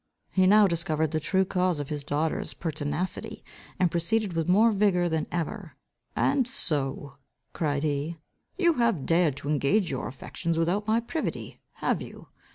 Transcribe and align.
He 0.31 0.47
now 0.47 0.65
discovered 0.65 1.11
the 1.11 1.19
true 1.19 1.45
cause 1.45 1.79
of 1.79 1.89
his 1.89 2.03
daughter's 2.03 2.55
pertinacity, 2.55 3.43
and 3.79 3.91
proceeded 3.91 4.33
with 4.33 4.49
more 4.49 4.71
vigour 4.71 5.07
than 5.07 5.27
ever. 5.31 5.73
"And 6.15 6.47
so," 6.47 7.17
cried 7.53 7.83
he, 7.83 8.17
"you 8.57 8.73
have 8.73 9.05
dared 9.05 9.37
to 9.37 9.49
engage 9.49 9.91
your 9.91 10.07
affections 10.07 10.57
without 10.57 10.87
my 10.87 11.01
privity, 11.01 11.59
have 11.73 12.01
you? 12.01 12.29